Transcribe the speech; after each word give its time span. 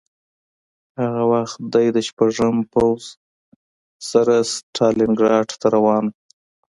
هغه 1.01 1.23
وخت 1.33 1.59
دی 1.73 1.87
د 1.95 1.97
شپږم 2.07 2.55
پوځ 2.73 3.01
سره 4.11 4.35
ستالینګراډ 4.53 5.47
ته 5.59 5.67
روان 5.75 6.03
و 6.09 6.13